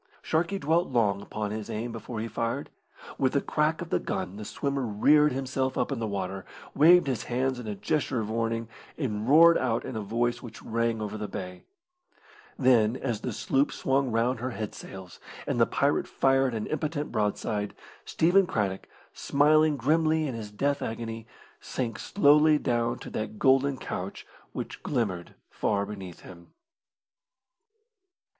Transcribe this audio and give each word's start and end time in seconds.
Sharkey 0.23 0.57
dwelt 0.57 0.87
long 0.87 1.21
upon 1.21 1.51
his 1.51 1.69
aim 1.69 1.91
before 1.91 2.19
he 2.19 2.27
fired. 2.27 2.71
With 3.19 3.33
the 3.33 3.39
crack 3.41 3.83
of 3.83 3.91
the 3.91 3.99
gun 3.99 4.35
the 4.35 4.43
swimmer 4.45 4.81
reared 4.81 5.31
himself 5.31 5.77
up 5.77 5.91
in 5.91 5.99
the 5.99 6.07
water, 6.07 6.43
waved 6.73 7.05
his 7.05 7.25
hands 7.25 7.59
in 7.59 7.67
a 7.67 7.75
gesture 7.75 8.19
of 8.19 8.27
warning, 8.31 8.67
and 8.97 9.29
roared 9.29 9.59
out 9.59 9.85
in 9.85 9.95
a 9.95 10.01
voice 10.01 10.41
which 10.41 10.63
rang 10.63 11.03
over 11.03 11.19
the 11.19 11.27
bay. 11.27 11.65
Then, 12.57 12.95
as 12.97 13.21
the 13.21 13.31
sloop 13.31 13.71
swung 13.71 14.11
round 14.11 14.39
her 14.39 14.49
head 14.49 14.73
sails, 14.73 15.19
and 15.45 15.61
the 15.61 15.67
pirate 15.67 16.07
fired 16.07 16.55
an 16.55 16.65
impotent 16.65 17.11
broadside, 17.11 17.75
Stephen 18.03 18.47
Craddock, 18.47 18.89
smiling 19.13 19.77
grimly 19.77 20.25
in 20.27 20.33
his 20.33 20.49
death 20.49 20.81
agony, 20.81 21.27
sank 21.59 21.99
slowly 21.99 22.57
down 22.57 22.97
to 22.97 23.11
that 23.11 23.37
golden 23.37 23.77
couch 23.77 24.25
which 24.51 24.81
glimmered 24.81 25.35
far 25.51 25.85
beneath 25.85 26.21
him. 26.21 26.53